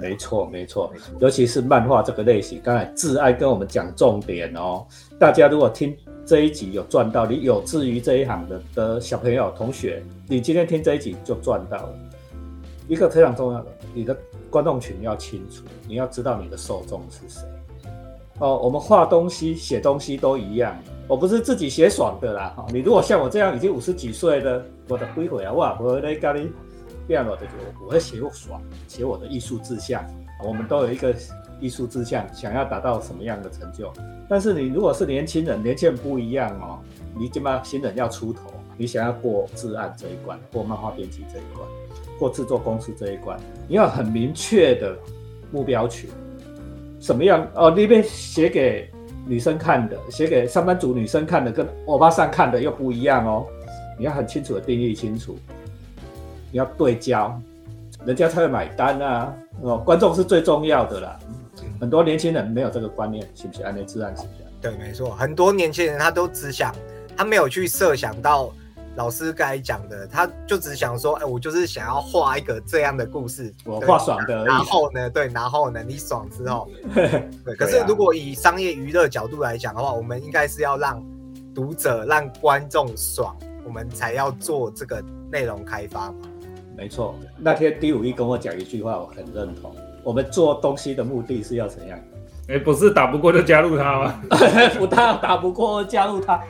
[0.00, 4.86] 没错，没错，尤其是漫画这个类型，刚才挚爱跟我们讲重点哦。
[5.18, 11.94] 大家如果听这一集有赚到，你有志于这一行的的小朋友、同学，你今天听这一集就赚到了。
[12.88, 14.16] 一个非常重要的，你的
[14.48, 17.46] 观众群要清楚，你要知道你的受众是谁。
[18.38, 20.74] 哦，我们画东西、写东西都一样，
[21.10, 22.54] 我不是自己写爽的啦。
[22.56, 26.46] 哈，你如果像我这样已经五十几岁的，我的归回啊，哇，我在咖喱
[27.08, 27.42] 变了的，
[27.80, 30.04] 我我会写我爽，写我的艺术志向。
[30.46, 31.12] 我们都有一个
[31.60, 33.92] 艺术志向，想要达到什么样的成就。
[34.28, 36.78] 但是你如果是年轻人，年轻人不一样哦，
[37.18, 38.42] 你起码新人要出头，
[38.76, 41.68] 你想要过治安这一关，过漫画编辑这一关，
[42.20, 44.96] 过制作公司这一关，你要很明确的
[45.50, 46.08] 目标群。
[47.00, 47.68] 什么样哦？
[47.68, 48.88] 那边写给
[49.26, 53.46] 女生看的，写给上班族女生看的，跟欧巴桑看的又不一样哦。
[53.98, 55.36] 你要很清楚的定义清楚，
[56.50, 57.38] 你要对焦，
[58.04, 59.34] 人家才会买单啊。
[59.62, 61.18] 哦，观众是最重要的啦。
[61.78, 63.62] 很多年轻人没有这个观念，是不是？
[63.62, 64.52] 安内自然是这样。
[64.60, 66.74] 对，没错，很多年轻人他都只想，
[67.16, 68.50] 他没有去设想到
[69.00, 74.58] 老师刚才讲的，他就只想说，哎，我就是想要画一个这样的故事，对我画爽的而然。
[74.58, 77.56] 后呢，对，然后呢，你爽之后， 对。
[77.56, 81.02] 可是如果以商业娱乐角度来讲的话，我们应该是要让
[81.54, 83.34] 读者、让观众爽，
[83.64, 86.18] 我们才要做这个内容开发嘛。
[86.76, 89.74] 没错，那天第五一跟我讲一句话，我很认同。
[90.04, 91.98] 我们做东西的目的是要怎样？
[92.48, 94.22] 哎，不是打不过就加入他吗？
[94.76, 96.42] 不打打不过加入他。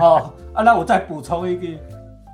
[0.00, 1.66] 哦啊，那我再补充一个，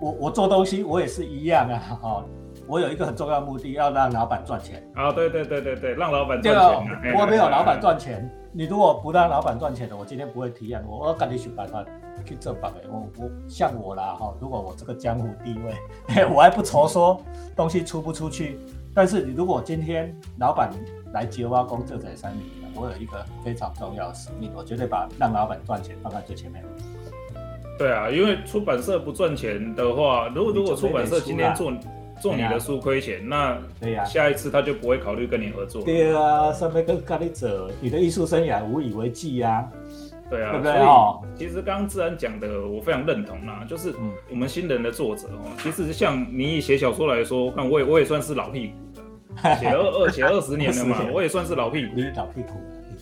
[0.01, 1.99] 我我做东西我也是一样啊。
[2.03, 2.25] 哦，
[2.67, 4.83] 我有一个很重要的目的，要让老板赚钱。
[4.95, 11.85] 啊，对对对对对，让老板赚哦钱我没有老板赚钱，你如果不让老板赚钱的，我今天不会提案，我我要赶紧想办法
[12.25, 12.81] 去挣办的。
[12.91, 17.21] 我我像我啦哈，如果我这个江湖地位，我还不愁说
[17.55, 18.59] 东西出不出去。
[18.93, 20.69] 但是你如果今天老板
[21.13, 26.65] 来接挖工这在三里，我有一个非常重要的使命，我绝对把让老板赚钱放在最前面。
[27.81, 31.73] 对啊，因为出版社不赚钱的话，如果如果出版社今天做
[32.21, 35.83] 做你的书亏钱，那对呀、下一次他就不会考虑跟你合作。
[35.83, 39.67] 对啊，上面跟咖喱者，你的艺术生涯无以为继呀、
[40.29, 40.73] 对啊，对不对？
[40.75, 41.23] 所以哦。
[41.35, 44.13] 其实刚刚自然讲的，我非常认同啦，就是嗯。
[44.31, 48.75] 我们新人的作者哦，其实像你以写小说来说，看我也我也算是老屁股
[49.43, 51.95] 了，写二二写二十年了嘛我也算是老屁股。
[51.97, 52.53] 你老屁股，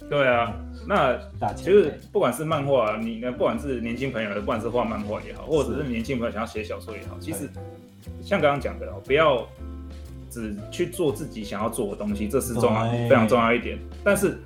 [0.08, 0.54] 对啊，
[0.86, 1.18] 那
[1.54, 7.48] 其实不管是漫画，你呢，不管是年轻朋友，不管是画漫画也好，或者是年轻朋友想要写小说也好，其实
[8.22, 9.46] 像刚刚讲的哦，不要
[10.30, 13.78] 只去做自己想要做的东西，这是重要非常重要一点。
[14.02, 14.38] 但是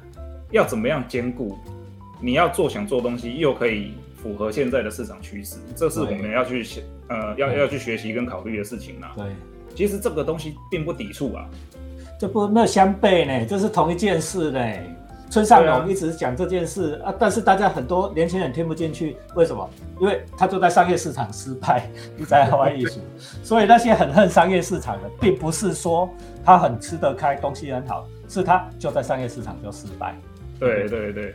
[0.51, 1.57] 要怎么样兼顾，
[2.21, 9.13] 你要做想做的东西，又可以符合现在的市场趋势，这是我们要去想呃要要去学习跟考虑的事情啦。
[9.17, 9.27] 对。
[9.75, 11.49] 其实这个东西并不抵触啊，
[12.21, 14.61] 这不没有相悖呢，这是同一件事呢。
[15.33, 19.67] 村上龙一直讲这件事啊但是大家很多年轻人听不进去，为什么？
[19.99, 23.01] 因为他就在商业市场失败，不在 画艺术，
[23.43, 26.07] 所以那些很恨商业市场的，并不是说
[26.45, 30.15] 他很吃得开，东西很好，是他就在商业市场就失败。
[30.61, 31.35] 对对对。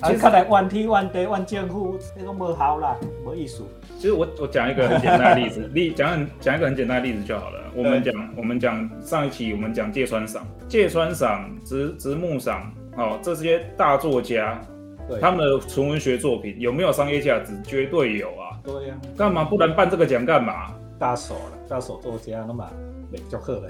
[0.00, 3.68] 啊其，实看来万梯万地万建户那个没好啦，没艺术。
[3.98, 7.58] 其实我我讲一个很简单的例子， 例讲很讲一个很简单的例子就好了。
[7.74, 14.60] 我们讲我们讲上一期我们讲芥川赏、芥川赏、直直木赏，哦，这些大作家
[15.08, 17.52] 对，他们的纯文学作品有没有商业价值？
[17.64, 18.58] 绝对有啊！
[18.64, 20.74] 对呀、干嘛不能办这个奖干嘛？
[20.98, 22.64] 大手了，大手作家那么
[23.10, 23.68] 美就好了。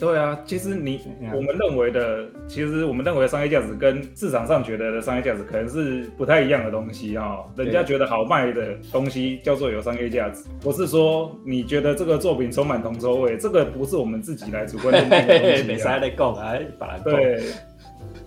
[0.00, 7.44] 对啊，其实你嗯我们认为的，其实我们认为的商业价值跟市场上觉得的商业价值可能是不太一样的东西啊、哦。
[7.56, 15.84] 人家觉得好卖的东西叫做有商业价值，不是说你觉得这个作品充满铜臭味，这个不是我们自己来主观认定的东没西、啊。
[15.94, 17.40] 啥来讲啊，把它讲对，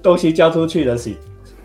[0.05, 1.15] 东西交出去的是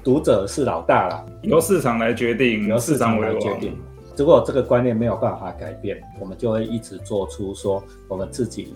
[0.03, 3.77] 读者是老大啦，由市场来决定，由市场来决定。
[4.17, 8.73] 如果这个观念没有办法改变，我们就会一直做出说我们自己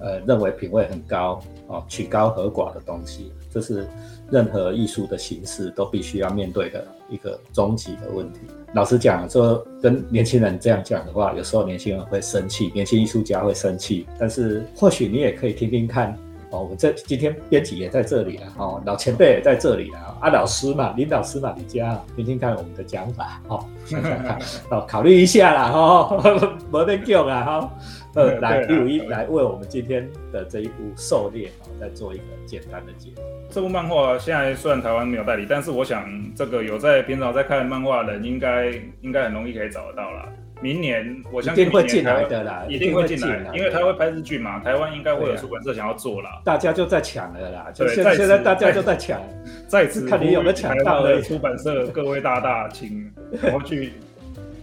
[0.00, 3.86] 呃认为品味很高哦，曲高和寡的东西，这是
[4.30, 8.40] 任何艺术的形式都必须要面对的一个终极的问题。
[8.72, 16.16] 老实讲，说跟年轻人这样讲的话，有时候年轻人会生气，年轻艺术家会生气，但是或许你也可以听听看。
[16.52, 24.38] 哦，我们这今天编辑也在这里了，哦，老前辈也在这里了，啊，老师嘛，林老师嘛，你家听听看我们的讲法，哦，想想看，
[24.70, 27.70] 哦，考虑一下啦，哦，没得救啦，哈、
[28.14, 33.22] 呃，来，六一来为我们今天的这一部《狩猎》哦，再做一个简单的解释。
[33.50, 40.28] 这部漫画现在虽然台湾没有代理，但是我想这个有在平常在看漫画的人，应该应该很容易可以找得到啦。
[40.62, 46.40] 明年我相信一定会进来的啦，一定会进来，因为他的会拍日剧嘛，台湾应该会有出版社想要做啦。
[46.44, 49.20] 大家就在抢了啦，就对现现在大家就在抢，
[49.66, 53.10] 在此看你有没有抢到的出版社各位大大，请
[53.42, 53.92] 然后去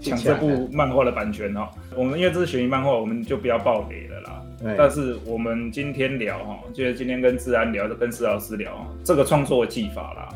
[0.01, 1.69] 抢这部漫画的版权哈。
[1.95, 4.41] 我们因为这是悬疑漫画，我们就不要爆雷了啦。
[4.77, 10.29] 但是我们今天聊哈，就是今天跟治安聊，跟施老师聊这个创作技法啦。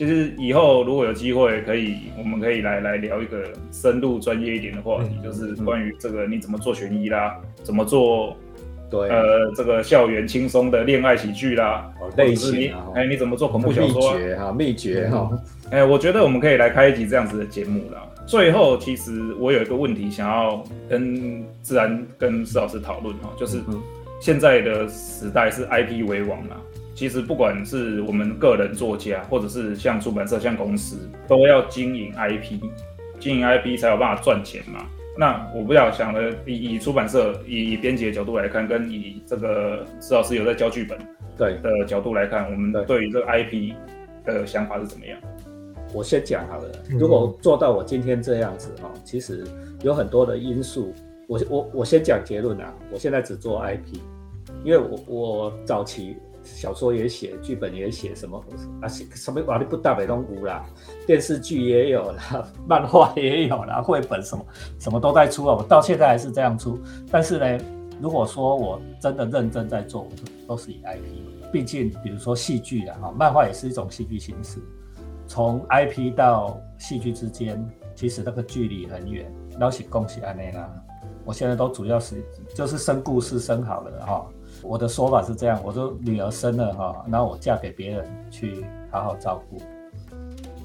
[0.00, 8.34] 其实以后如果有机会，可以我们可以来来聊一个深入专业一点的话题，嗯就是关于这个你怎么做悬疑啦，怎么做
[8.90, 14.16] 对，呃这个校园轻松的恋爱喜剧啦，哦类型啊，哎你怎么做恐怖小说啊？
[14.16, 15.30] 诀哈，秘诀哈，
[15.70, 18.02] 哎，我觉得我们可以来开一集这样子的节目啦。
[18.24, 23.78] 最后，其实我有一个问题想要跟自然跟施老师讨论哈，就是嗯
[24.18, 26.56] 现在的时代是 IP 为王啦。
[26.94, 32.60] 其实不管是我们个人作家，或者是像出版社、像公司，都要经营 IP，
[33.18, 34.86] 经营 IP 才有办法赚钱嘛。
[35.18, 40.98] 那我不要想了，以以出版社、以以编辑的角度来看，跟以这个施老师有在教剧本
[41.36, 43.74] 对，的角度来看，我们对对于这个 IP
[44.24, 45.18] 的想法是怎么样？
[45.92, 46.70] 我先讲好了。
[46.90, 49.44] 嗯如果做到我今天这样子哈，其实
[49.82, 50.94] 有很多的因素。
[51.26, 53.98] 我我我先讲结论啊，我现在只做 IP，
[54.64, 56.16] 因为我我早期
[56.56, 58.44] 小说也写，剧本也写，什么
[58.80, 60.64] 啊什么瓦力不大北东无啦，
[61.06, 64.44] 电视剧也有啦， 漫画也有啦，绘本什么
[64.78, 66.78] 什么都在出啊，我到现在还是这样出。
[67.10, 67.64] 但是呢，
[68.00, 71.50] 如果说我真的认真在做，我就都是以 IP。
[71.52, 74.60] 毕竟，比如说戏剧啊，哈，漫画也是一种戏剧形式。
[75.26, 79.32] 从 IP 到戏剧之间，其实那个距离很远。
[79.58, 80.68] 老是恭喜安内啦，
[81.24, 84.26] 我现在都主要是就是生故事生好了哈。
[84.62, 89.60] 我的说法是这样，我说女儿生了哈，然后我嫁给别人去好好照顾。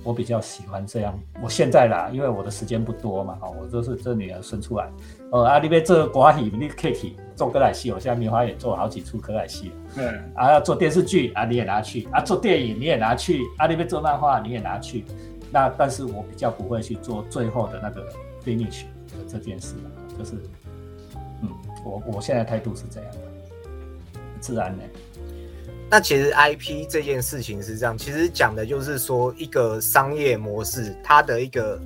[0.03, 1.19] 我比较喜欢这样。
[1.41, 4.88] 我现在啦，因为我的时间不多嘛，哈，我就是这女儿生出来，
[5.31, 9.75] 呃，啊，你别做歌戏，你可以做歌仔戏，我现在棉花也做了好几出歌仔戏了。
[9.95, 15.03] 嗯，啊，要做电视剧啊，你也拿去啊；做电影你也拿去啊；那边做漫画你也拿去。
[15.51, 18.05] 那但是我比较不会去做最后的那个
[18.45, 19.88] finish 的这件事啊，
[20.19, 20.36] 就是，
[21.41, 21.49] 嗯，
[21.84, 23.19] 我我现在态度是这样的，
[24.45, 24.84] 自然呢，
[25.89, 31.81] 那其实 IP 这件事情是这样，其实讲的就是说一个商业模式，它的一个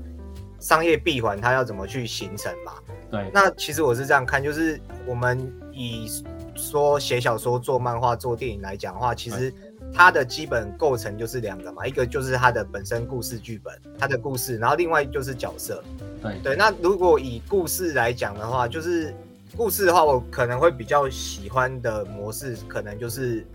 [0.60, 2.74] 商业闭环，它要怎么去形成嘛？
[3.10, 6.12] 对，那其实我是这样看，就是我们以
[6.54, 9.54] 说写小说、做漫画、做电影来讲的话，其实
[9.94, 15.82] 它的基本构成就是两个嘛，一个就是它的本身故事剧本，它的故事，然后另外就是角色。
[16.22, 19.16] 对对，那如果以故事来讲的话，就是
[19.58, 23.46] 故事的话，我可能会比较喜欢的模式，可能就是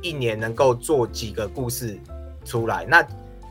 [0.00, 1.98] 一年能够做几个故事
[2.44, 2.86] 出来。
[2.88, 3.04] 那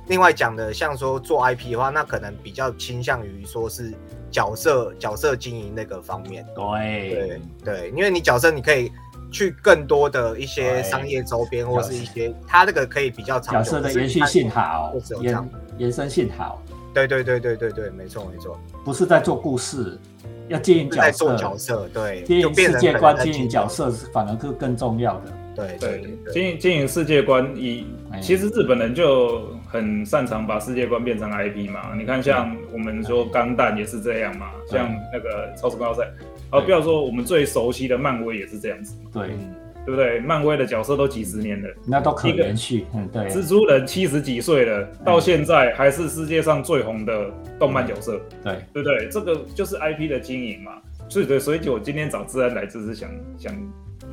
[0.08, 3.94] 另外讲的，像说做 IP 的话，那可能比较倾向于说是
[4.32, 6.46] 角色角色经营那个方面。
[6.56, 8.90] 对对对，因为你角色你可以
[9.32, 13.72] 去更多的一些商业周边，或是一些它这个可以比较长久。
[13.72, 20.00] 角色的延续性好延延伸性好，对对对对对对，没错没错，不是在做故事，
[20.48, 23.90] 要经营角色，做角色，对，经营世界观、经营角色。
[24.14, 25.34] 反而是更重要的。
[25.56, 28.20] 对对经营经营世界观，以哎。
[28.20, 31.96] 其实日本人就很擅长把世界观变成 IP 嘛。
[31.98, 36.04] 你看，像我们说钢弹也是这样嘛，像那个超时空要塞，
[36.52, 39.56] 哦，不要说我们最熟悉的漫威也是这样子，对，嗯，
[39.88, 40.20] 对不对？
[40.20, 42.86] 漫威的角色都几十年了，那都可延续。
[42.94, 49.08] 嗯，对，蜘蛛人七十几岁了，到现在还是世界上最红的动漫角色，对，对不对？
[49.10, 50.74] 这个就是 IP 的经营嘛。
[51.08, 53.56] 所以对，所以就我今天找志安来，就是想想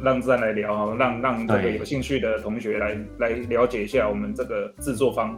[0.01, 5.37] 让自然来聊哈，让让这个有兴趣的同学来来了解一下我们这个制作方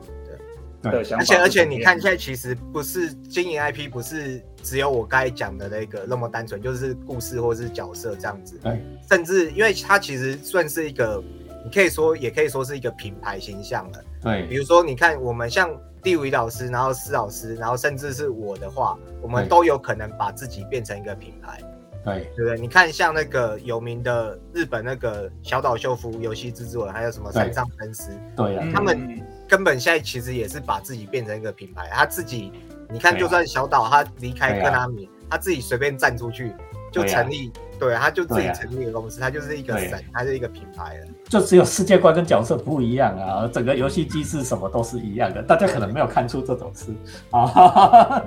[0.82, 1.64] 的想法而且而且。
[1.64, 8.58] 你看，现在其实不是经营 IP，不是只有我刚才讲的那个那么单纯，就是故事或是角色这样子。
[8.62, 11.22] 对，甚至因为它其实算是一个，
[11.64, 14.04] 你可以说也可以说是一个品牌形象了。
[14.22, 15.70] 对比如说，你看我们像
[16.02, 21.60] 第五一老师，然后施老师，然后甚至是我的话，我们都有可能把自己变成一个品牌，
[22.04, 22.60] 对对不对？
[22.60, 32.52] 你看像那个有名的日本那个小岛秀夫游戏制作人，还有什么对山上真司，对呀嗯，他们根本现在其实也是把自己变成一个品牌，他自己，
[32.90, 36.52] 你看，就算小岛他离开对啊科纳米，他自己随便站出去
[36.92, 39.88] 就对啊成立，对，他就自己成立一个公司，他就是一个对。
[39.88, 41.06] 神，他是一个品牌了。
[41.28, 46.94] 就只有世界观跟角色不一样啊，整个游戏机制什么都是一样的，大家可能没有看出这种事。
[47.30, 48.22] 啊，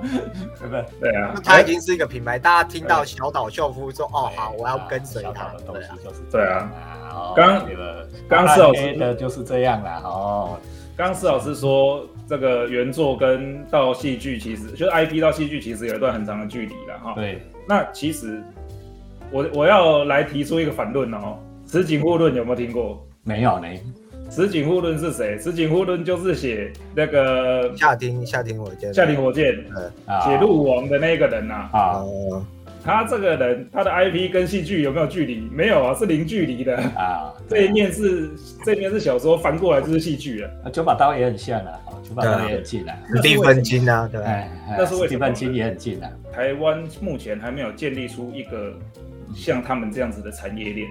[0.58, 0.84] 对不对？
[1.00, 1.32] 对啊。
[1.34, 5.52] 那，他已经是一个品牌，大家听到小岛秀夫说，哦，好，我要跟随他。
[5.54, 7.10] 的，东西就是对啊啊。
[7.12, 10.58] 哦刚这个刚施老师的就是这样啦，哦，
[11.00, 17.14] 刚刚施老师说，这个原作跟到戏剧其实就是 IP 到戏剧其实有一段很长的距离了哈。
[17.14, 18.42] 对，那其实
[19.30, 23.02] 我我要来提出一个反论哦，石井户论有没有听过？
[23.24, 23.66] 没有呢，
[24.30, 25.38] 石井户论是谁？
[25.38, 29.58] 石井户论就是写那个夏听夏听，我觉得夏林火箭
[30.04, 32.04] 啊写鹿王的那个人呐、啊。
[32.82, 35.40] 他这个人，他的 IP 跟戏剧有没有距离？
[35.52, 36.76] 没有啊，是零距离的。
[36.96, 38.30] 啊， 这一面是
[38.64, 40.48] 这一面是小说，翻过来就是戏剧了。
[40.64, 44.20] 啊九把刀也很像啊，哦九把刀也很近啊，史蒂芬金啊，对
[44.76, 48.72] 那是为什么史蒂芬金也很近啊，台湾目前还没有建立出一个
[49.34, 50.88] 像他们这样子的产业链。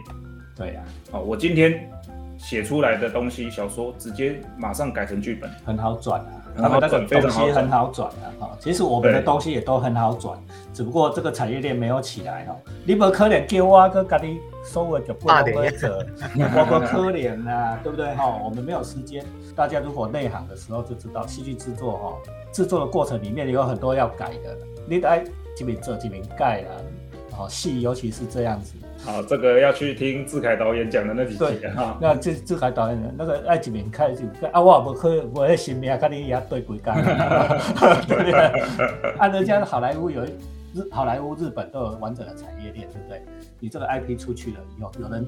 [0.56, 0.82] 对呀，
[1.12, 1.90] 哦，我今天
[2.38, 5.50] 写出来的东西，小说直接马上改成剧本。
[5.66, 10.38] 很好转啊，很好转他们那个东西很好转啊，哈，其实我们的东西也都很好转，
[10.74, 12.55] 只不过这个产业链没有起来哈。
[12.86, 16.05] 你不可能叫我跟家己所有的不同规则，
[16.38, 18.39] 我不可怜啊， 对不对哈？
[18.43, 19.26] 我们没有时间。
[19.55, 22.14] 大家如果内行的时候就知道，戏剧制作哈，
[22.51, 24.57] 制作的过程里面有很多要改的，
[24.88, 25.24] 你得
[25.55, 26.68] 这边做这边改啦。
[27.38, 31.97] 哦，戏尤其是这样子，好，这个要去听志凯导演讲的那几集哈。
[32.02, 36.93] 那志志凯导演那个爱一面开始啊，我也不可我的新名跟你也对几工，
[38.08, 39.14] 对 不对？
[39.18, 43.24] 按人家好莱坞有日好莱坞、日本都有完整的产业链，对不对？
[43.60, 45.26] 你这个 IP 出去了以后，有人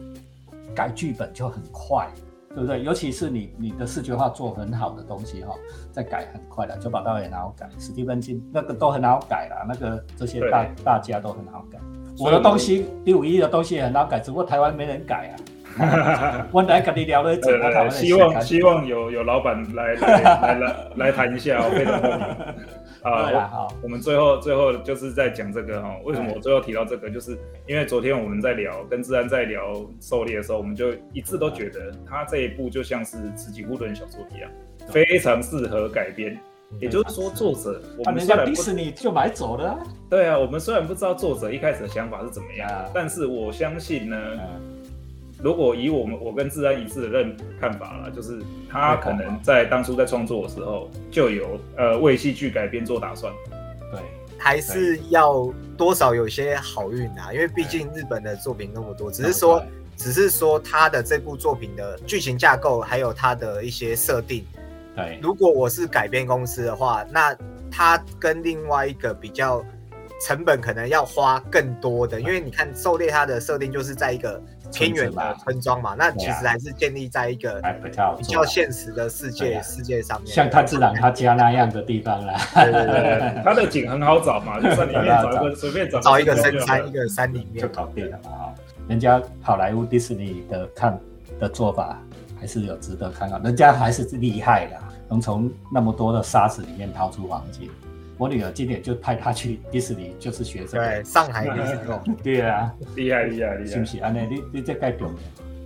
[0.76, 2.10] 改剧本就很快，
[2.50, 2.84] 对不对？
[2.84, 5.56] 尤其是你你的视觉化做很好的东西哈，
[5.92, 11.80] 再改很快的，就把刀也很好改，史蒂芬金那个都很好改啦，那个这些大大家都很好改。
[12.20, 15.36] 我的东西第五一的东西也很好改，只不过台湾没人改啊。
[16.52, 22.18] 我来跟你聊了一整，我台呃，湾希望希望有有老板来来来来 来谈一下哦，非常欢迎。
[23.04, 29.62] 啊，哈，我们最后最后就是在讲这个哈，为什么我最后提到这个，就是因为昨天我们在聊跟自然在聊
[30.02, 34.52] 狩猎的时候，我们就一致都觉得他这一部就像是《此起户论》小说一样，
[34.90, 36.38] 非常适合改编。
[36.80, 39.78] 也就是说，作者我啊，们虽然不人家迪士尼就买走了啊。
[40.10, 44.62] 对啊，我们虽然不知道作者一开始的想法是怎么样啊，但是我相信呢，嗯，
[45.44, 53.32] 如果以我们我跟自然一致的认看法啦，就是他可能在当初在创作的时候就有呃为戏剧改编做打算。
[53.92, 54.00] 对，
[54.38, 59.64] 还是要多少有些好运啊，因为毕竟日本的作品那么多，只是说，
[59.96, 64.44] 只是说他的这部作品的剧情架构，还有他的一些设定，
[64.96, 67.36] 对，如果我是改编公司的话，那
[67.72, 69.64] 他跟另外一个比较
[70.22, 74.42] 成本可能要花更多的，因为你看狩猎它的设定就是在一个
[74.74, 79.62] 偏远的村庄嘛，那其实还是建立在一个比较比较现实的世界啊。
[79.62, 82.36] 世界上面，像他自然他家那样的地方啦。
[82.54, 88.54] 对对对呃， 他的景很好找嘛，就在里面找一个随便找 找一个深深山，一个山里就，搞定了嘛。
[88.88, 91.00] 人家好莱坞迪士尼的看
[91.40, 92.00] 的做法
[92.42, 94.76] 还是有值得看到，人家还是厉害的，
[95.08, 97.70] 能从那么多的沙子里面掏出黄金。
[98.18, 102.02] 我女儿今年就派她去迪士尼，就是学生对，上海也是这种。
[102.24, 103.66] 对啊，厉害厉害厉害。
[103.68, 104.00] 是不是？
[104.00, 105.14] 安内，你你这该重要。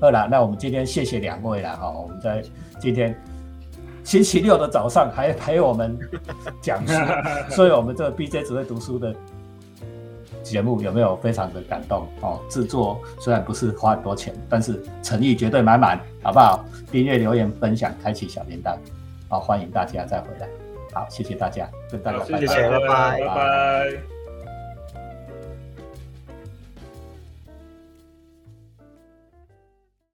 [0.02, 2.44] 好了，那我们今天谢谢两位了哈，我们在
[2.78, 3.18] 今天
[4.04, 5.98] 星期六的早上还陪我们
[6.62, 6.94] 讲书，
[7.56, 9.16] 所以我们这个 BJ 只会读书的
[10.46, 12.40] 节目有没有非常的感动哦？
[12.50, 16.64] 制作虽然不是花很多钱，但是诚意绝对满满，好不好？
[16.92, 18.78] 订阅、留言、分享、开启小铃铛，
[19.28, 20.48] 好，欢迎大家再回来。
[20.94, 22.40] 好，谢谢大家，跟大家，拜拜。
[22.40, 24.15] 谢谢谢谢拜拜拜拜。